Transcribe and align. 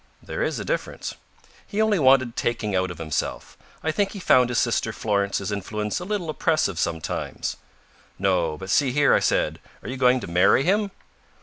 "There 0.23 0.41
is 0.41 0.57
a 0.57 0.65
difference." 0.65 1.13
"He 1.67 1.79
only 1.79 1.99
wanted 1.99 2.35
taking 2.35 2.75
out 2.75 2.89
of 2.89 2.97
himself. 2.97 3.55
I 3.83 3.91
think 3.91 4.13
he 4.13 4.19
found 4.19 4.49
his 4.49 4.57
sister 4.57 4.91
Florence's 4.91 5.51
influence 5.51 5.99
a 5.99 6.05
little 6.05 6.27
oppressive 6.27 6.79
sometimes." 6.79 7.55
"No, 8.17 8.57
but 8.57 8.71
see 8.71 8.91
here," 8.91 9.13
I 9.13 9.19
said, 9.19 9.59
"are 9.83 9.89
you 9.89 9.97
going 9.97 10.19
to 10.21 10.27
marry 10.27 10.63
him?" 10.63 10.89